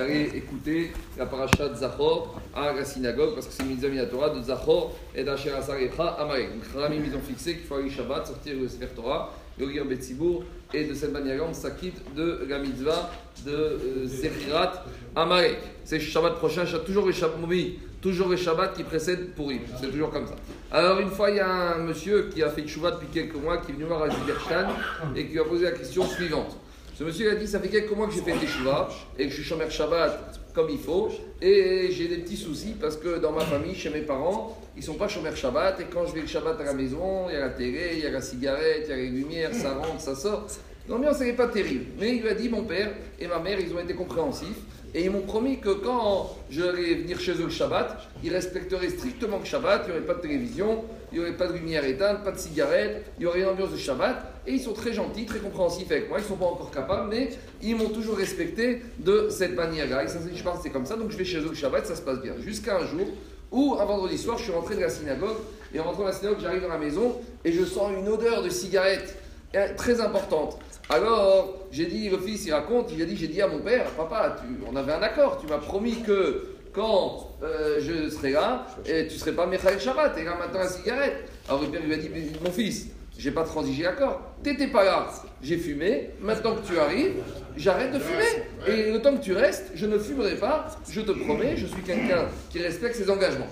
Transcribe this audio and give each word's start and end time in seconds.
d'aller 0.00 0.30
écouter 0.34 0.92
la 1.18 1.26
paracha 1.26 1.68
de 1.68 1.74
Zachor 1.74 2.40
à 2.54 2.72
la 2.72 2.84
synagogue, 2.84 3.34
parce 3.34 3.46
que 3.46 3.52
c'est 3.52 3.64
une 3.64 3.70
mise 3.70 4.08
Torah 4.10 4.30
de 4.30 4.42
Zachor 4.42 4.96
et 5.14 5.22
d'Asher 5.22 5.52
Asarecha 5.52 6.16
à 6.18 6.24
Marek. 6.24 6.48
Donc, 6.54 6.64
Ramim, 6.74 7.02
ils 7.04 7.14
ont 7.14 7.20
fixé 7.20 7.56
qu'il 7.56 7.66
faut 7.66 7.74
aller 7.74 7.90
Shabbat, 7.90 8.26
sortir 8.26 8.54
le 8.58 8.66
Sefer 8.66 8.86
Torah, 8.96 9.34
le 9.58 9.66
lire 9.66 9.84
Betzibour, 9.84 10.44
et 10.72 10.84
de 10.84 10.94
cette 10.94 11.12
manière-là, 11.12 11.44
on 11.50 11.52
s'acquitte 11.52 12.14
de 12.14 12.46
la 12.48 12.60
mitzvah 12.60 13.10
de 13.44 13.52
euh, 13.52 14.06
Zechirat 14.06 14.84
à 15.14 15.26
Marek. 15.26 15.58
C'est 15.84 16.00
Shabbat 16.00 16.36
prochain, 16.36 16.64
toujours 16.86 17.06
le 17.06 17.12
Shabbat, 17.12 17.38
toujours 18.00 18.28
le 18.28 18.36
Shabbat 18.36 18.74
qui 18.74 18.84
précède 18.84 19.34
Purim. 19.34 19.60
C'est 19.78 19.90
toujours 19.90 20.10
comme 20.10 20.26
ça. 20.26 20.36
Alors, 20.72 20.98
une 21.00 21.10
fois, 21.10 21.28
il 21.28 21.36
y 21.36 21.40
a 21.40 21.74
un 21.74 21.78
monsieur 21.78 22.30
qui 22.32 22.42
a 22.42 22.48
fait 22.48 22.66
Shabbat 22.66 22.94
depuis 22.94 23.08
quelques 23.12 23.34
mois, 23.34 23.58
qui 23.58 23.72
est 23.72 23.74
venu 23.74 23.84
voir 23.84 24.04
à 24.04 24.08
Zibershan 24.08 24.68
et 25.14 25.26
qui 25.26 25.38
a 25.38 25.44
posé 25.44 25.64
la 25.64 25.72
question 25.72 26.06
suivante. 26.06 26.56
Ce 27.00 27.04
monsieur 27.06 27.32
a 27.32 27.34
dit 27.34 27.46
Ça 27.46 27.58
fait 27.58 27.68
quelques 27.68 27.92
mois 27.92 28.06
que 28.06 28.12
j'ai 28.12 28.20
fait 28.20 28.32
des 28.32 28.46
et 29.18 29.24
que 29.24 29.30
je 29.30 29.34
suis 29.36 29.42
Shomer 29.42 29.70
Shabbat 29.70 30.38
comme 30.52 30.68
il 30.68 30.78
faut, 30.78 31.08
et 31.40 31.88
j'ai 31.90 32.08
des 32.08 32.18
petits 32.18 32.36
soucis 32.36 32.74
parce 32.78 32.98
que 32.98 33.18
dans 33.18 33.32
ma 33.32 33.40
famille, 33.40 33.74
chez 33.74 33.88
mes 33.88 34.02
parents, 34.02 34.58
ils 34.76 34.82
sont 34.82 34.94
pas 34.94 35.08
Shomer 35.08 35.34
Shabbat, 35.34 35.80
et 35.80 35.84
quand 35.84 36.04
je 36.04 36.12
vais 36.12 36.20
le 36.20 36.26
Shabbat 36.26 36.60
à 36.60 36.64
la 36.64 36.74
maison, 36.74 37.30
il 37.30 37.32
y 37.32 37.36
a 37.36 37.40
la 37.40 37.48
télé, 37.48 37.92
il 37.94 38.00
y 38.00 38.06
a 38.06 38.10
la 38.10 38.20
cigarette, 38.20 38.82
il 38.84 38.90
y 38.90 38.92
a 38.92 38.96
les 38.96 39.08
lumières, 39.08 39.54
ça 39.54 39.72
rentre, 39.72 39.98
ça 39.98 40.14
sort. 40.14 40.46
L'ambiance 40.90 41.20
n'est 41.20 41.34
pas 41.34 41.46
terrible. 41.46 41.84
Mais 42.00 42.16
il 42.16 42.22
lui 42.22 42.28
a 42.28 42.34
dit 42.34 42.48
Mon 42.48 42.64
père 42.64 42.90
et 43.20 43.28
ma 43.28 43.38
mère, 43.38 43.60
ils 43.60 43.72
ont 43.72 43.78
été 43.78 43.94
compréhensifs. 43.94 44.58
Et 44.92 45.04
ils 45.04 45.10
m'ont 45.10 45.20
promis 45.20 45.60
que 45.60 45.70
quand 45.70 46.36
je 46.50 46.62
vais 46.62 46.94
venir 46.94 47.20
chez 47.20 47.34
eux 47.34 47.44
le 47.44 47.50
Shabbat, 47.50 48.08
ils 48.24 48.32
respecteraient 48.32 48.88
strictement 48.88 49.38
le 49.38 49.44
Shabbat, 49.44 49.82
il 49.84 49.92
n'y 49.92 49.98
aurait 49.98 50.06
pas 50.06 50.14
de 50.14 50.20
télévision, 50.20 50.84
il 51.12 51.18
n'y 51.18 51.24
aurait 51.24 51.36
pas 51.36 51.46
de 51.46 51.52
lumière 51.52 51.84
éteinte, 51.84 52.24
pas 52.24 52.32
de 52.32 52.38
cigarette, 52.38 53.06
il 53.16 53.22
y 53.22 53.26
aurait 53.26 53.42
une 53.42 53.46
ambiance 53.46 53.70
de 53.70 53.76
Shabbat. 53.76 54.16
Et 54.48 54.54
ils 54.54 54.60
sont 54.60 54.72
très 54.72 54.92
gentils, 54.92 55.26
très 55.26 55.38
compréhensifs 55.38 55.88
avec 55.92 56.08
moi, 56.08 56.18
ils 56.18 56.22
ne 56.22 56.26
sont 56.26 56.34
pas 56.34 56.46
encore 56.46 56.72
capables, 56.72 57.08
mais 57.08 57.28
ils 57.62 57.76
m'ont 57.76 57.90
toujours 57.90 58.16
respecté 58.16 58.82
de 58.98 59.28
cette 59.30 59.54
manière-là. 59.54 60.02
Et 60.02 60.08
ça, 60.08 60.18
je 60.34 60.42
pense 60.42 60.58
c'est 60.60 60.70
comme 60.70 60.86
ça, 60.86 60.96
donc 60.96 61.12
je 61.12 61.16
vais 61.16 61.24
chez 61.24 61.38
eux 61.38 61.50
le 61.50 61.54
Shabbat, 61.54 61.86
ça 61.86 61.94
se 61.94 62.02
passe 62.02 62.20
bien. 62.20 62.32
Jusqu'à 62.40 62.78
un 62.78 62.86
jour 62.86 63.06
où, 63.52 63.76
un 63.78 63.84
vendredi 63.84 64.18
soir, 64.18 64.38
je 64.38 64.42
suis 64.42 64.52
rentré 64.52 64.74
de 64.74 64.80
la 64.80 64.90
synagogue, 64.90 65.36
et 65.72 65.78
en 65.78 65.84
rentrant 65.84 66.02
de 66.02 66.08
la 66.08 66.14
synagogue, 66.14 66.40
j'arrive 66.42 66.62
dans 66.62 66.68
la 66.68 66.78
maison, 66.78 67.16
et 67.44 67.52
je 67.52 67.64
sens 67.64 67.92
une 67.96 68.08
odeur 68.08 68.42
de 68.42 68.48
cigarette 68.48 69.16
euh, 69.54 69.68
très 69.76 70.00
importante. 70.00 70.58
Alors, 70.92 71.54
j'ai 71.70 71.86
dit, 71.86 72.08
le 72.08 72.18
fils, 72.18 72.46
il 72.46 72.52
raconte, 72.52 72.90
il 72.92 73.00
a 73.00 73.04
dit, 73.04 73.16
j'ai 73.16 73.28
dit 73.28 73.40
à 73.40 73.46
mon 73.46 73.60
père, 73.60 73.88
papa, 73.92 74.36
tu, 74.40 74.46
on 74.68 74.74
avait 74.74 74.92
un 74.92 75.02
accord, 75.02 75.40
tu 75.40 75.46
m'as 75.46 75.58
promis 75.58 76.02
que 76.02 76.48
quand 76.72 77.28
euh, 77.44 77.78
je 77.80 78.10
serai 78.10 78.32
là, 78.32 78.66
tu 78.84 78.92
ne 78.92 79.08
serais 79.08 79.30
pas 79.32 79.46
Mechael 79.46 79.78
Shabbat, 79.80 80.18
et 80.18 80.24
là 80.24 80.34
maintenant 80.36 80.58
la 80.58 80.68
cigarette. 80.68 81.30
Alors 81.48 81.62
le 81.62 81.68
père 81.68 81.80
lui 81.84 81.94
a 81.94 81.96
dit, 81.96 82.10
mon 82.44 82.50
fils, 82.50 82.88
j'ai 83.16 83.30
pas 83.30 83.44
transigé 83.44 83.84
l'accord, 83.84 84.20
t'étais 84.42 84.66
pas 84.66 84.82
là, 84.82 85.06
j'ai 85.40 85.58
fumé, 85.58 86.10
maintenant 86.20 86.56
que 86.56 86.66
tu 86.66 86.76
arrives, 86.76 87.22
j'arrête 87.56 87.92
de 87.92 88.00
fumer, 88.00 88.44
et 88.66 88.90
le 88.90 89.00
temps 89.00 89.16
que 89.16 89.22
tu 89.22 89.32
restes, 89.32 89.70
je 89.74 89.86
ne 89.86 89.96
fumerai 89.96 90.34
pas, 90.34 90.66
je 90.90 91.02
te 91.02 91.12
promets, 91.12 91.56
je 91.56 91.66
suis 91.66 91.82
quelqu'un 91.82 92.26
qui 92.50 92.58
respecte 92.60 92.96
ses 92.96 93.08
engagements. 93.08 93.46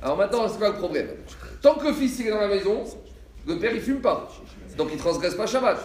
Alors 0.00 0.16
maintenant, 0.16 0.46
c'est 0.48 0.58
quoi 0.58 0.68
le 0.68 0.76
problème? 0.76 1.08
Tant 1.60 1.74
que 1.74 1.88
le 1.88 1.92
fils 1.92 2.20
est 2.20 2.30
dans 2.30 2.40
la 2.40 2.48
maison, 2.48 2.84
le 3.48 3.58
père 3.58 3.74
il 3.74 3.80
fume 3.80 4.00
pas, 4.00 4.28
donc 4.78 4.90
il 4.92 4.98
transgresse 4.98 5.34
pas 5.34 5.46
Shabbat. 5.46 5.78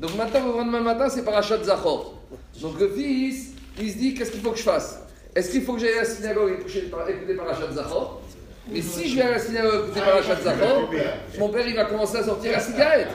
Donc 0.00 0.16
maintenant, 0.16 0.46
le 0.46 0.52
lendemain 0.58 0.80
matin, 0.80 1.08
c'est 1.08 1.24
parachat 1.24 1.62
Zachor. 1.62 2.14
Donc 2.60 2.80
le 2.80 2.88
fils, 2.88 3.52
il 3.80 3.90
se 3.90 3.96
dit, 3.96 4.14
qu'est-ce 4.14 4.32
qu'il 4.32 4.40
faut 4.40 4.50
que 4.50 4.58
je 4.58 4.62
fasse? 4.62 5.00
Est-ce 5.34 5.50
qu'il 5.50 5.62
faut 5.62 5.74
que 5.74 5.80
j'aille 5.80 5.94
à 5.94 6.02
la 6.02 6.04
synagogue 6.04 6.50
et 6.50 6.60
écouter 6.60 7.34
parachat 7.34 7.72
Zachor? 7.72 8.20
Mais 8.70 8.80
si 8.80 9.08
je 9.08 9.16
vais 9.16 9.22
à 9.22 9.30
la 9.32 9.38
synagogue 9.38 9.84
écouter 9.84 10.00
parachat 10.00 10.36
Zachor, 10.42 10.90
mon 11.38 11.48
père, 11.48 11.66
il 11.66 11.74
va 11.74 11.84
commencer 11.84 12.16
à 12.18 12.24
sortir 12.24 12.52
la 12.52 12.60
cigarette. 12.60 13.08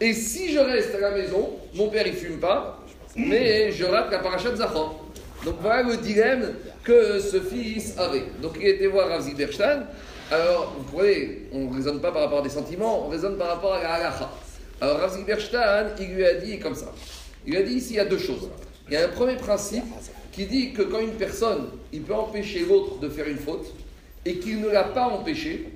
Et 0.00 0.12
si 0.12 0.52
je 0.52 0.58
reste 0.58 0.94
à 0.94 1.00
la 1.00 1.10
maison, 1.10 1.50
mon 1.74 1.88
père, 1.88 2.06
il 2.06 2.14
fume 2.14 2.38
pas, 2.38 2.84
mais 3.16 3.72
je 3.72 3.84
rate 3.84 4.10
la 4.10 4.18
parachat 4.18 4.54
Zachor. 4.54 5.04
Donc 5.44 5.56
voilà 5.60 5.82
le 5.82 5.96
dilemme 5.96 6.54
que 6.82 7.20
ce 7.20 7.40
fils 7.40 7.96
avait. 7.98 8.24
Donc 8.42 8.56
il 8.60 8.66
était 8.66 8.86
voir 8.86 9.08
Rav 9.08 9.22
Zilberstein. 9.22 9.86
Alors, 10.30 10.74
vous 10.78 10.96
voyez, 10.96 11.48
on 11.52 11.70
ne 11.70 11.74
raisonne 11.74 12.00
pas 12.00 12.12
par 12.12 12.22
rapport 12.22 12.40
à 12.40 12.42
des 12.42 12.50
sentiments, 12.50 13.06
on 13.06 13.08
raisonne 13.08 13.38
par 13.38 13.48
rapport 13.48 13.74
à 13.74 13.82
la 13.82 13.92
halacha. 13.94 14.30
Alors 14.80 14.98
Rav 14.98 15.24
Berstein, 15.24 15.88
il 15.98 16.14
lui 16.14 16.24
a 16.24 16.34
dit 16.34 16.58
comme 16.60 16.74
ça. 16.74 16.92
Il 17.44 17.52
lui 17.52 17.58
a 17.58 17.62
dit 17.62 17.74
ici, 17.74 17.94
il 17.94 17.96
y 17.96 18.00
a 18.00 18.04
deux 18.04 18.18
choses. 18.18 18.48
Il 18.86 18.94
y 18.94 18.96
a 18.96 19.04
un 19.04 19.08
premier 19.08 19.36
principe 19.36 19.84
qui 20.32 20.46
dit 20.46 20.72
que 20.72 20.82
quand 20.82 21.00
une 21.00 21.12
personne, 21.12 21.68
il 21.92 22.02
peut 22.02 22.14
empêcher 22.14 22.60
l'autre 22.60 23.00
de 23.00 23.08
faire 23.08 23.26
une 23.26 23.38
faute 23.38 23.74
et 24.24 24.36
qu'il 24.38 24.60
ne 24.60 24.68
l'a 24.68 24.84
pas 24.84 25.08
empêché, 25.08 25.68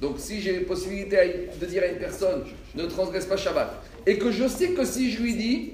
donc 0.00 0.16
si 0.18 0.40
j'ai 0.40 0.60
la 0.60 0.66
possibilité 0.66 1.48
de 1.60 1.66
dire 1.66 1.82
à 1.82 1.86
une 1.86 1.98
personne, 1.98 2.44
ne 2.74 2.84
transgresse 2.86 3.26
pas 3.26 3.36
Shabbat, 3.36 3.82
et 4.06 4.18
que 4.18 4.30
je 4.30 4.46
sais 4.46 4.68
que 4.68 4.84
si 4.84 5.10
je 5.10 5.20
lui 5.20 5.34
dis, 5.34 5.72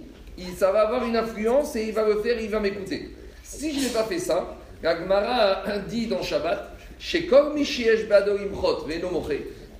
ça 0.56 0.72
va 0.72 0.86
avoir 0.86 1.06
une 1.06 1.16
influence 1.16 1.76
et 1.76 1.84
il 1.84 1.92
va 1.92 2.06
le 2.06 2.22
faire, 2.22 2.40
il 2.40 2.48
va 2.48 2.60
m'écouter. 2.60 3.10
Si 3.42 3.78
je 3.78 3.80
n'ai 3.84 3.92
pas 3.92 4.04
fait 4.04 4.18
ça, 4.18 4.56
Gagmara 4.82 5.64
dit 5.86 6.06
dans 6.06 6.22
Shabbat, 6.22 6.78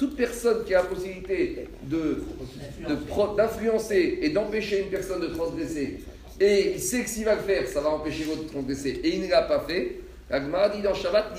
Toute 0.01 0.17
personne 0.17 0.65
qui 0.65 0.75
a 0.75 0.79
la 0.79 0.85
possibilité 0.85 1.69
d'influencer 3.37 4.19
et 4.23 4.31
d'empêcher 4.31 4.81
une 4.81 4.89
personne 4.89 5.21
de 5.21 5.27
transgresser, 5.27 5.99
et 6.41 6.73
il 6.77 6.81
sait 6.81 7.03
que 7.03 7.11
s'il 7.11 7.27
va 7.27 7.35
le 7.35 7.43
faire, 7.43 7.69
ça 7.69 7.83
va 7.83 7.91
empêcher 7.91 8.25
l'autre 8.25 8.45
de 8.45 8.49
transgresser, 8.49 8.99
et 9.05 9.17
il 9.17 9.21
ne 9.21 9.29
l'a 9.29 9.43
pas 9.43 9.61
fait, 9.69 9.97
la 10.31 10.41
dit 10.71 10.81
dans 10.81 10.95
Shabbat, 10.95 11.35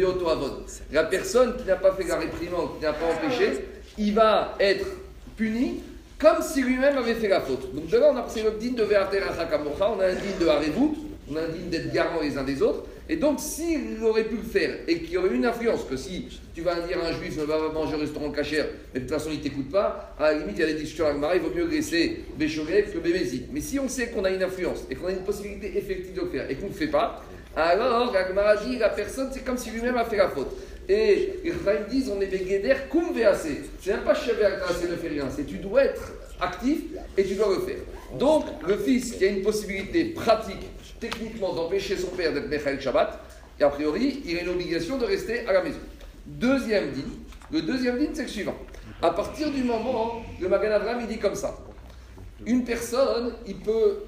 avon. 0.00 0.64
La 0.90 1.04
personne 1.04 1.56
qui 1.56 1.64
n'a 1.64 1.76
pas 1.76 1.92
fait 1.92 2.08
la 2.08 2.16
réprimande, 2.16 2.70
qui 2.76 2.82
n'a 2.82 2.92
pas 2.92 3.06
empêché, 3.06 3.52
il 3.96 4.14
va 4.14 4.56
être 4.58 4.88
puni 5.36 5.80
comme 6.18 6.42
si 6.42 6.62
lui-même 6.62 6.98
avait 6.98 7.14
fait 7.14 7.28
la 7.28 7.40
faute. 7.40 7.72
Donc 7.72 7.86
de 7.86 7.98
là, 7.98 8.10
on 8.12 8.16
a 8.16 8.22
pris 8.22 8.42
le 8.42 8.50
din 8.58 8.72
de 8.72 8.82
Ve'ater 8.82 9.22
on 9.28 10.00
a 10.00 10.06
un 10.06 10.14
din 10.14 10.40
de 10.40 10.46
Harebout, 10.48 10.96
on 11.30 11.36
a 11.36 11.42
un 11.42 11.48
din 11.50 11.70
d'être 11.70 11.92
garant 11.92 12.20
les 12.20 12.36
uns 12.36 12.42
des 12.42 12.60
autres, 12.62 12.82
et 13.08 13.16
donc, 13.16 13.38
s'il 13.38 14.02
aurait 14.02 14.24
pu 14.24 14.36
le 14.36 14.42
faire 14.42 14.78
et 14.88 15.00
qu'il 15.00 15.12
y 15.12 15.16
aurait 15.16 15.34
une 15.34 15.46
influence, 15.46 15.84
que 15.84 15.96
si 15.96 16.26
tu 16.54 16.62
vas 16.62 16.80
dire 16.80 16.98
à 17.02 17.08
un 17.08 17.12
juif 17.12 17.36
ne 17.38 17.44
va 17.44 17.58
pas 17.58 17.72
manger 17.72 17.94
au 17.94 17.98
restaurant 17.98 18.30
cachère, 18.30 18.66
mais 18.92 19.00
de 19.00 19.04
toute 19.06 19.14
façon 19.14 19.30
il 19.30 19.38
ne 19.38 19.42
t'écoute 19.42 19.70
pas, 19.70 20.14
à 20.18 20.32
la 20.32 20.38
limite 20.38 20.56
il 20.56 20.60
y 20.60 20.64
a 20.64 20.66
des 20.66 20.74
discussions 20.74 21.14
Marie, 21.14 21.38
il 21.38 21.42
vaut 21.42 21.54
mieux 21.54 21.68
laisser 21.68 22.24
Béchoguet 22.36 22.84
que 22.84 22.98
Bémézit. 22.98 23.46
Mais 23.52 23.60
si 23.60 23.78
on 23.78 23.88
sait 23.88 24.08
qu'on 24.08 24.24
a 24.24 24.30
une 24.30 24.42
influence 24.42 24.84
et 24.90 24.96
qu'on 24.96 25.06
a 25.06 25.12
une 25.12 25.24
possibilité 25.24 25.78
effective 25.78 26.14
de 26.14 26.22
le 26.22 26.28
faire 26.28 26.50
et 26.50 26.56
qu'on 26.56 26.66
ne 26.66 26.70
le 26.70 26.74
fait 26.74 26.88
pas, 26.88 27.22
alors 27.54 28.12
la 28.12 28.56
dit 28.56 28.78
la 28.78 28.88
personne 28.88 29.30
c'est 29.32 29.44
comme 29.44 29.56
si 29.56 29.70
lui-même 29.70 29.96
a 29.96 30.04
fait 30.04 30.16
la 30.16 30.28
faute. 30.28 30.50
Et 30.88 31.40
ils 31.44 31.54
disent 31.90 32.10
on 32.10 32.20
est 32.20 32.26
Béguéder 32.26 32.74
cum 32.90 33.06
C'est 33.80 33.92
même 33.92 34.04
pas 34.04 34.12
assez 34.12 34.88
ne 34.88 34.96
fait 34.96 35.08
rien, 35.08 35.28
c'est 35.34 35.44
tu 35.44 35.58
dois 35.58 35.84
être 35.84 36.12
actif 36.40 36.78
et 37.16 37.24
tu 37.24 37.34
dois 37.34 37.48
le 37.48 37.60
faire. 37.60 37.80
Donc 38.18 38.44
le 38.66 38.76
fils 38.76 39.12
qui 39.12 39.24
a 39.24 39.28
une 39.28 39.42
possibilité 39.42 40.04
pratique 40.04 40.66
techniquement 41.00 41.52
d'empêcher 41.54 41.96
son 41.96 42.08
père 42.08 42.32
d'être 42.32 42.48
Mechael 42.48 42.80
Shabbat, 42.80 43.18
et 43.58 43.64
a 43.64 43.68
priori, 43.68 44.22
il 44.24 44.36
a 44.38 44.42
une 44.42 44.50
obligation 44.50 44.98
de 44.98 45.04
rester 45.04 45.46
à 45.46 45.52
la 45.52 45.62
maison. 45.62 45.78
Deuxième 46.26 46.92
din, 46.92 47.08
le 47.50 47.62
deuxième 47.62 47.98
din, 47.98 48.10
c'est 48.12 48.22
le 48.22 48.28
suivant. 48.28 48.56
À 49.02 49.10
partir 49.10 49.50
du 49.50 49.62
moment, 49.62 50.22
le 50.40 50.48
Magan 50.48 50.72
Avram, 50.72 51.00
il 51.00 51.06
dit 51.06 51.18
comme 51.18 51.34
ça. 51.34 51.56
Une 52.44 52.64
personne, 52.64 53.34
il 53.46 53.56
peut, 53.56 54.04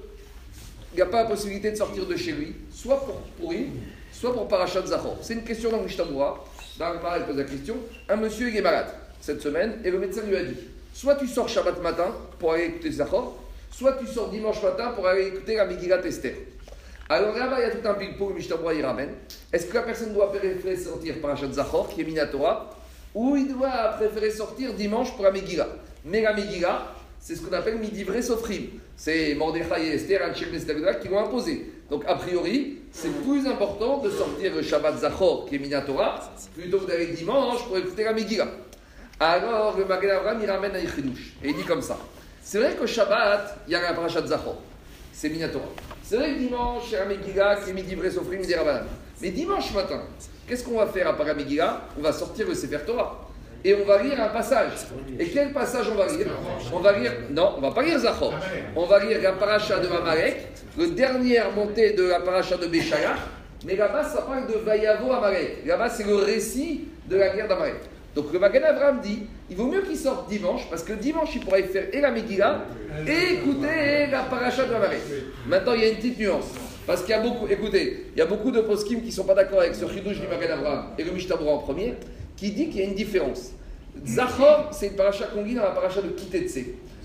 il 0.93 0.97
n'y 0.97 1.01
a 1.01 1.07
pas 1.07 1.23
la 1.23 1.29
possibilité 1.29 1.71
de 1.71 1.75
sortir 1.75 2.05
de 2.05 2.15
chez 2.15 2.31
lui, 2.31 2.55
soit 2.71 3.03
pour 3.03 3.21
Purim, 3.37 3.71
soit 4.11 4.33
pour 4.33 4.47
Parashat 4.47 4.85
Zachor. 4.85 5.17
C'est 5.21 5.33
une 5.33 5.43
question 5.43 5.71
dans 5.71 5.81
Mishtamura. 5.81 6.45
Dans 6.79 6.93
le 6.93 6.99
il 7.17 7.25
pose 7.25 7.35
la 7.35 7.43
question. 7.43 7.75
Un 8.07 8.15
monsieur 8.15 8.55
est 8.55 8.61
malade 8.61 8.87
cette 9.19 9.41
semaine, 9.41 9.81
et 9.83 9.91
le 9.91 9.99
médecin 9.99 10.21
lui 10.21 10.37
a 10.37 10.43
dit 10.43 10.55
soit 10.93 11.15
tu 11.15 11.27
sors 11.27 11.49
Shabbat 11.49 11.83
matin 11.83 12.15
pour 12.39 12.53
aller 12.53 12.67
écouter 12.67 12.89
Zachor, 12.89 13.37
soit 13.69 13.97
tu 13.99 14.07
sors 14.07 14.29
dimanche 14.29 14.63
matin 14.63 14.91
pour 14.95 15.05
aller 15.05 15.27
écouter 15.27 15.57
la 15.57 15.65
Megillat 15.65 16.05
Esther. 16.05 16.35
Alors 17.09 17.35
là-bas, 17.35 17.57
il 17.59 17.63
y 17.63 17.65
a 17.65 17.71
tout 17.71 17.85
un 17.85 17.95
ping 17.95 18.15
pour 18.15 18.29
le 18.29 18.39
il 18.39 18.85
ramène. 18.85 19.09
Est-ce 19.51 19.65
que 19.65 19.73
la 19.73 19.81
personne 19.81 20.13
doit 20.13 20.31
préférer 20.31 20.77
sortir 20.77 21.15
par 21.15 21.31
Parashat 21.31 21.51
Zachor, 21.51 21.89
qui 21.89 21.99
est 21.99 22.05
Minatora, 22.05 22.73
ou 23.13 23.35
il 23.35 23.53
doit 23.53 23.89
préférer 23.97 24.31
sortir 24.31 24.73
dimanche 24.73 25.13
pour 25.15 25.25
la 25.25 25.31
Megillah 25.31 25.67
Mais 26.05 26.21
la 26.21 26.31
Megillah, 26.31 26.95
c'est 27.19 27.35
ce 27.35 27.41
qu'on 27.41 27.53
appelle 27.53 27.77
Midivre 27.77 28.21
Sofrim. 28.21 28.63
C'est 28.95 29.35
Mordechai 29.35 29.87
et 29.87 29.95
Esther, 29.95 30.21
Anchek 30.29 30.49
qui 31.01 31.07
l'ont 31.07 31.19
imposé. 31.19 31.71
Donc, 31.89 32.03
a 32.07 32.15
priori, 32.15 32.79
c'est 32.91 33.11
plus 33.23 33.45
important 33.47 33.99
de 33.99 34.09
sortir 34.09 34.55
le 34.55 34.61
Shabbat 34.61 34.99
Zachor, 34.99 35.45
qui 35.47 35.55
est 35.55 35.59
Minatora, 35.59 36.19
plutôt 36.55 36.79
que 36.79 36.87
d'aller 36.87 37.07
dimanche 37.07 37.65
pour 37.65 37.77
écouter 37.77 38.03
la 38.03 38.13
Megillah. 38.13 38.47
Alors, 39.19 39.77
le 39.77 39.85
Magen 39.85 40.11
Abraham, 40.11 40.39
il 40.41 40.49
ramène 40.49 40.75
à. 40.75 40.79
Et 40.79 40.85
il 41.43 41.55
dit 41.55 41.63
comme 41.63 41.81
ça. 41.81 41.97
C'est 42.41 42.59
vrai 42.59 42.75
que 42.75 42.85
Shabbat, 42.85 43.59
il 43.67 43.73
y 43.73 43.75
a 43.75 43.91
la 43.91 44.07
Zachor. 44.07 44.57
C'est 45.13 45.29
Minatora. 45.29 45.65
C'est 46.03 46.17
vrai 46.17 46.33
que 46.33 46.39
dimanche, 46.39 46.83
c'est 46.89 47.05
Megillah 47.05 47.57
qui 47.57 47.69
est 47.69 47.73
midi 47.73 47.95
Sofrim 48.11 48.41
des 48.41 48.55
Mais 49.21 49.29
dimanche 49.31 49.73
matin, 49.73 50.01
qu'est-ce 50.47 50.63
qu'on 50.63 50.77
va 50.77 50.87
faire 50.87 51.07
à 51.07 51.13
Paramegillah 51.13 51.89
On 51.97 52.01
va 52.01 52.11
sortir 52.11 52.47
le 52.47 52.55
Sefer 52.55 52.79
Torah. 52.85 53.28
Et 53.65 53.75
on 53.75 53.85
va 53.85 54.01
lire 54.01 54.21
un 54.21 54.29
passage. 54.29 54.71
Et 55.19 55.25
quel 55.27 55.51
passage 55.51 55.87
on 55.91 55.95
va 55.95 56.07
lire? 56.07 56.27
On 56.73 56.79
va 56.79 56.97
lire, 56.97 57.11
non, 57.31 57.55
on 57.57 57.61
va 57.61 57.71
pas 57.71 57.83
lire 57.83 57.99
Zachor. 57.99 58.33
On 58.75 58.85
va 58.85 59.03
lire 59.03 59.21
la 59.21 59.33
paracha 59.33 59.79
de 59.79 59.87
Amalek, 59.87 60.47
le 60.77 60.87
dernière 60.87 61.51
montée 61.51 61.91
de 61.91 62.03
la 62.03 62.21
paracha 62.21 62.55
de 62.57 62.67
Béchaya. 62.67 63.15
Mais 63.65 63.75
là-bas, 63.75 64.03
ça 64.03 64.21
parle 64.21 64.47
de 64.47 64.53
Vayavo 64.65 65.11
Amalek. 65.11 65.65
Là-bas, 65.65 65.89
c'est 65.89 66.05
le 66.05 66.15
récit 66.15 66.87
de 67.07 67.17
la 67.17 67.29
guerre 67.29 67.47
d'Amalek. 67.47 67.81
Donc 68.15 68.33
le 68.33 68.39
Magan 68.39 68.63
Avram 68.63 68.99
dit 69.01 69.23
il 69.49 69.55
vaut 69.55 69.67
mieux 69.67 69.81
qu'il 69.81 69.97
sorte 69.97 70.29
dimanche, 70.29 70.67
parce 70.69 70.83
que 70.83 70.93
dimanche, 70.93 71.29
il 71.35 71.41
pourrait 71.41 71.63
faire 71.63 71.87
et 71.91 72.01
la 72.01 72.11
Megillah 72.11 72.65
et 73.07 73.33
écouter 73.33 74.07
la 74.11 74.23
paracha 74.23 74.65
de 74.65 74.71
marée. 74.71 75.01
Maintenant, 75.47 75.73
il 75.73 75.81
y 75.81 75.85
a 75.85 75.89
une 75.89 75.97
petite 75.97 76.19
nuance. 76.19 76.45
Parce 76.87 77.01
qu'il 77.01 77.11
y 77.11 77.13
a 77.13 77.19
beaucoup, 77.19 77.47
écoutez, 77.47 78.07
il 78.15 78.19
y 78.19 78.21
a 78.21 78.25
beaucoup 78.25 78.51
de 78.51 78.61
poskim 78.61 79.01
qui 79.01 79.07
ne 79.07 79.11
sont 79.11 79.25
pas 79.25 79.35
d'accord 79.35 79.59
avec 79.59 79.75
ce 79.75 79.85
chidouj 79.87 80.19
du 80.19 80.27
Magan 80.27 80.53
Abraham 80.53 80.85
et 80.97 81.03
le 81.03 81.11
Mishtabura 81.11 81.51
en 81.51 81.57
premier, 81.59 81.95
qui 82.39 82.51
dit 82.51 82.69
qu'il 82.69 82.79
y 82.79 82.83
a 82.83 82.85
une 82.85 82.95
différence. 82.95 83.51
Zachor, 84.05 84.69
c'est 84.71 84.87
une 84.87 84.95
paracha 84.95 85.25
qu'on 85.25 85.43
lit 85.43 85.55
dans 85.55 85.63
la 85.63 85.71
paracha 85.71 86.01
de 86.01 86.09
Kitetse. 86.09 86.59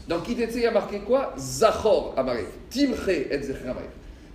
Dans 0.07 0.21
Kitetse, 0.21 0.55
il 0.55 0.63
y 0.63 0.67
a 0.67 0.71
marqué 0.71 1.01
quoi 1.01 1.35
Zachor 1.37 2.15
Amarek. 2.17 2.47
Timche 2.71 3.09
et 3.09 3.43
Zecher 3.43 3.65
Amarek. 3.65 3.91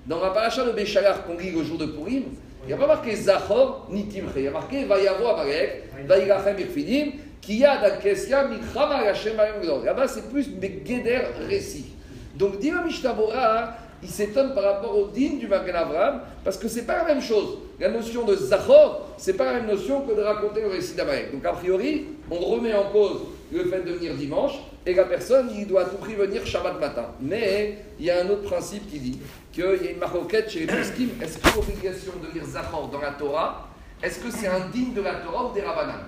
Dans 0.05 0.21
la 0.21 0.31
paracha 0.31 0.65
de 0.65 0.71
Béchalar 0.71 1.25
qu'on 1.25 1.37
lit 1.37 1.51
jour 1.63 1.77
de 1.77 1.85
Purim, 1.85 2.23
il 2.63 2.67
n'y 2.67 2.73
a 2.73 2.77
pas 2.77 2.87
marqué 2.87 3.15
Zachor 3.15 3.87
ni 3.89 4.07
Timche. 4.07 4.31
Il 4.35 4.43
y 4.43 4.47
a 4.47 4.51
marqué 4.51 4.83
Vayavo 4.83 5.27
Amarek, 5.27 5.83
Vayirachem 6.05 6.59
Irfidim, 6.59 7.11
Kiyad 7.39 7.83
Al-Kesya, 7.83 8.49
Mikrama 8.49 8.95
Hashem 8.95 9.37
Là-bas, 9.85 10.07
c'est 10.07 10.29
plus 10.29 10.49
Begeder 10.49 11.21
Récit. 11.47 11.93
Donc, 12.35 12.59
dit 12.59 12.71
Mishtabura, 12.71 13.75
il 14.01 14.09
s'étonne 14.09 14.53
par 14.53 14.63
rapport 14.63 14.97
au 14.97 15.07
digne 15.07 15.39
du 15.39 15.47
Magen 15.47 15.75
Abraham, 15.75 16.21
parce 16.43 16.57
que 16.57 16.67
c'est 16.67 16.85
pas 16.85 16.97
la 16.97 17.03
même 17.05 17.21
chose. 17.21 17.57
La 17.79 17.89
notion 17.89 18.25
de 18.25 18.35
Zachor, 18.35 19.07
c'est 19.17 19.33
pas 19.33 19.45
la 19.45 19.53
même 19.53 19.67
notion 19.67 20.01
que 20.01 20.13
de 20.13 20.21
raconter 20.21 20.61
le 20.61 20.67
récit 20.67 20.95
d'Amalek. 20.95 21.31
Donc 21.33 21.45
a 21.45 21.53
priori, 21.53 22.05
on 22.31 22.37
remet 22.37 22.73
en 22.73 22.91
cause 22.91 23.21
le 23.51 23.63
fait 23.65 23.81
de 23.81 23.91
venir 23.93 24.13
dimanche, 24.15 24.53
et 24.85 24.93
la 24.93 25.03
personne, 25.03 25.49
il 25.55 25.67
doit 25.67 25.85
tout 25.85 25.97
prix 25.97 26.15
venir 26.15 26.45
Shabbat 26.45 26.79
matin. 26.79 27.07
Mais 27.19 27.79
il 27.99 28.05
y 28.05 28.11
a 28.11 28.21
un 28.23 28.29
autre 28.29 28.43
principe 28.43 28.89
qui 28.89 28.99
dit 28.99 29.19
qu'il 29.51 29.63
y 29.63 29.87
a 29.87 29.91
une 29.91 29.99
maroquette 29.99 30.49
chez 30.49 30.61
les 30.61 30.67
poskim. 30.67 31.09
Est-ce 31.21 31.37
a 31.45 31.55
l'obligation 31.55 32.13
de 32.23 32.33
lire 32.33 32.45
Zachor 32.45 32.87
dans 32.87 33.01
la 33.01 33.11
Torah? 33.11 33.67
Est-ce 34.01 34.19
que 34.19 34.31
c'est 34.31 34.47
un 34.47 34.61
digne 34.71 34.93
de 34.93 35.01
la 35.01 35.15
Torah 35.15 35.49
ou 35.49 35.53
des 35.53 35.61
Rabbanan? 35.61 35.99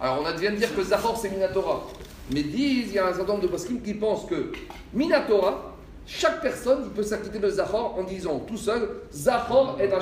Alors 0.00 0.24
on 0.24 0.38
vient 0.38 0.50
de 0.50 0.56
dire 0.56 0.74
que 0.74 0.82
Zachor 0.82 1.16
c'est 1.16 1.28
Minatora. 1.28 1.86
Mais 2.32 2.42
disent, 2.42 2.86
il 2.88 2.94
y 2.94 2.98
a 2.98 3.06
un 3.06 3.12
certain 3.12 3.32
nombre 3.32 3.42
de 3.42 3.48
poskim 3.48 3.82
qui 3.82 3.94
pensent 3.94 4.24
que 4.24 4.50
Minatora, 4.94 5.73
chaque 6.06 6.42
personne 6.42 6.90
peut 6.90 7.02
s'acquitter 7.02 7.38
de 7.38 7.48
Zachor 7.48 7.96
en 7.98 8.04
disant 8.04 8.40
tout 8.40 8.56
seul 8.56 8.88
Zachor 9.12 9.78
est 9.80 9.92
un 9.92 10.00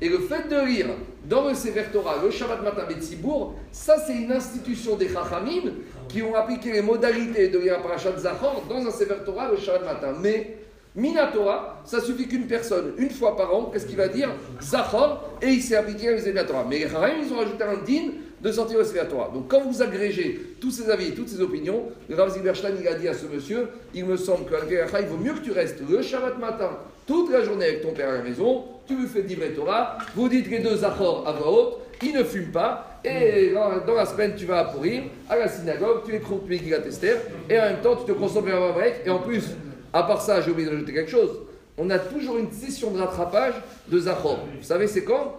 Et 0.00 0.08
le 0.08 0.18
fait 0.20 0.48
de 0.48 0.66
lire 0.66 0.86
dans 1.24 1.46
le 1.46 1.54
Sefer 1.54 1.84
Torah 1.92 2.16
le 2.22 2.30
Shabbat 2.30 2.62
matin 2.62 2.84
Betzibour, 2.88 3.54
ça 3.70 3.96
c'est 4.06 4.14
une 4.14 4.32
institution 4.32 4.96
des 4.96 5.08
Chachamim 5.08 5.72
qui 6.08 6.22
ont 6.22 6.34
appliqué 6.34 6.72
les 6.72 6.82
modalités 6.82 7.48
de 7.48 7.58
lire 7.58 7.78
un 7.78 7.82
parachat 7.82 8.16
Zachor 8.16 8.64
dans 8.68 8.86
un 8.86 8.90
Sefer 8.90 9.24
Torah 9.26 9.50
le 9.50 9.58
Shabbat 9.58 9.84
matin. 9.84 10.14
Mais 10.20 10.56
Minatora, 10.96 11.82
ça 11.84 12.00
suffit 12.00 12.26
qu'une 12.26 12.46
personne, 12.46 12.94
une 12.96 13.10
fois 13.10 13.36
par 13.36 13.54
an, 13.54 13.70
qu'est-ce 13.72 13.86
qu'il 13.86 13.96
va 13.96 14.08
dire? 14.08 14.30
Zachor, 14.62 15.36
et 15.42 15.48
il 15.48 15.62
s'est 15.62 15.76
appliqué 15.76 16.08
à 16.08 16.32
la 16.32 16.44
Torah. 16.44 16.64
Mais 16.68 16.78
les 16.78 16.88
Chachamim, 16.88 17.22
ils 17.24 17.32
ont 17.32 17.36
rajouté 17.36 17.62
un 17.62 17.76
din 17.84 18.12
de 18.40 18.52
sortir 18.52 18.78
au 18.78 19.04
Torah. 19.04 19.30
Donc 19.32 19.48
quand 19.48 19.60
vous 19.62 19.82
agrégez 19.82 20.40
tous 20.60 20.70
ces 20.70 20.90
avis, 20.90 21.12
toutes 21.12 21.28
ces 21.28 21.40
opinions, 21.40 21.84
le 22.08 22.16
Rav 22.16 22.32
Zilberstein 22.32 22.74
il 22.80 22.88
a 22.88 22.94
dit 22.94 23.08
à 23.08 23.14
ce 23.14 23.26
monsieur, 23.26 23.68
il 23.94 24.04
me 24.04 24.16
semble 24.16 24.44
qu'à 24.46 25.00
il 25.00 25.06
vaut 25.06 25.16
mieux 25.16 25.34
que 25.34 25.44
tu 25.44 25.52
restes 25.52 25.78
le 25.88 26.02
Shabbat 26.02 26.38
matin 26.38 26.70
toute 27.06 27.32
la 27.32 27.42
journée 27.42 27.64
avec 27.64 27.80
ton 27.80 27.92
père 27.92 28.10
à 28.10 28.14
la 28.18 28.22
maison, 28.22 28.64
tu 28.86 28.94
lui 28.94 29.06
fais 29.06 29.22
livrer 29.22 29.52
Torah, 29.52 29.98
vous 30.14 30.28
dites 30.28 30.48
les 30.50 30.58
deux 30.58 30.84
accords 30.84 31.26
à 31.26 31.32
voix 31.32 31.50
haute, 31.50 31.78
il 32.02 32.12
ne 32.14 32.22
fume 32.22 32.52
pas, 32.52 33.00
et 33.02 33.52
dans, 33.86 33.94
la 33.94 34.06
semaine 34.06 34.34
tu 34.36 34.44
vas 34.44 34.64
pourrir 34.64 35.04
à 35.28 35.36
la 35.36 35.48
synagogue, 35.48 36.02
tu 36.06 36.14
écroupes 36.14 36.48
la 36.48 36.78
Tester, 36.80 37.14
et 37.48 37.58
en 37.58 37.62
même 37.62 37.80
temps 37.80 37.96
tu 37.96 38.04
te 38.04 38.12
consommes 38.12 38.48
un 38.48 38.72
break, 38.72 38.96
et 39.06 39.10
en 39.10 39.20
plus, 39.20 39.44
à 39.92 40.02
part 40.02 40.20
ça, 40.20 40.42
j'ai 40.42 40.50
oublié 40.50 40.68
de 40.68 40.74
rajouter 40.74 40.92
quelque 40.92 41.10
chose, 41.10 41.30
on 41.78 41.88
a 41.90 41.98
toujours 41.98 42.36
une 42.36 42.52
session 42.52 42.90
de 42.90 42.98
rattrapage 42.98 43.54
de 43.88 43.98
Zachor. 43.98 44.40
Vous 44.58 44.66
savez 44.66 44.86
c'est 44.86 45.04
quand? 45.04 45.36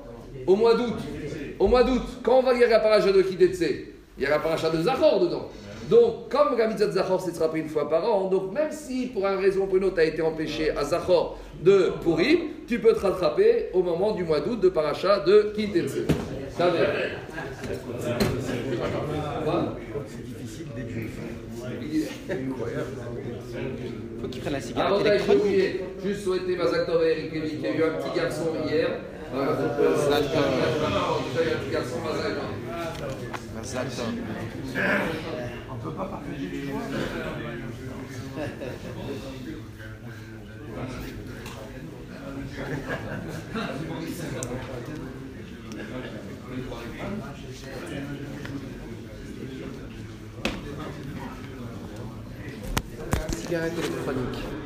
Au 0.47 0.55
mois 0.55 0.73
d'août. 0.73 0.95
Au 1.59 1.67
mois 1.67 1.83
d'août, 1.83 2.01
quand 2.23 2.39
on 2.39 2.41
va 2.41 2.53
lire 2.53 2.69
la 2.69 2.79
paracha 2.79 3.11
de 3.11 3.21
Kidetse, 3.21 3.63
il 4.17 4.23
y 4.23 4.25
a 4.25 4.29
la 4.29 4.39
paracha 4.39 4.69
de 4.69 4.81
Zachor 4.81 5.19
dedans. 5.19 5.49
Donc, 5.89 6.29
comme 6.29 6.57
la 6.57 6.67
mitzvah 6.67 6.85
de 6.87 6.91
Zachor 6.91 7.19
s'est 7.19 7.31
frappé 7.31 7.59
une 7.59 7.67
fois 7.67 7.89
par 7.89 8.05
an, 8.09 8.29
donc 8.29 8.53
même 8.53 8.71
si 8.71 9.07
pour 9.07 9.25
une 9.27 9.39
raison 9.39 9.63
ou 9.63 9.65
pour 9.65 9.77
une 9.77 9.85
autre, 9.85 9.95
tu 9.95 10.01
as 10.01 10.05
été 10.05 10.21
empêché 10.21 10.71
à 10.71 10.83
Zachor 10.85 11.37
de 11.61 11.91
Purim, 12.01 12.39
tu 12.67 12.79
peux 12.79 12.93
te 12.93 12.99
rattraper 12.99 13.69
au 13.73 13.81
moment 13.81 14.11
du 14.11 14.23
mois 14.23 14.39
d'août 14.39 14.59
de 14.59 14.69
paracha 14.69 15.19
de 15.19 15.51
Kidetse. 15.55 15.97
Ça 16.55 16.67
va. 16.67 16.77
C'est 20.07 20.25
difficile 20.25 20.67
faut 22.57 22.65
qu'il 24.39 24.49
prenne 24.49 24.53
la 24.53 24.61
cigarette 24.61 25.29
oublié, 25.29 25.81
juste 26.03 26.23
souhaiter 26.23 26.55
Mazak 26.55 26.85
Tov 26.85 27.03
et 27.03 27.11
Eric 27.11 27.33
Lévy, 27.33 27.57
qui 27.57 27.67
a 27.67 27.71
eu 27.71 27.83
un 27.83 27.89
petit 27.89 28.15
garçon 28.17 28.47
hier. 28.65 28.89
Euh, 29.35 29.43
un 29.43 29.55
petit 31.55 31.71
garçon, 31.71 31.97
Mazak 32.05 32.35
Tov. 32.35 32.45
On 35.69 35.75
ne 35.75 35.81
peut 35.81 35.91
pas 35.91 36.05
partager 36.05 36.49
les 36.51 36.61
joies. 36.63 36.79
cigarette 53.49 53.73
électronique. 53.79 54.58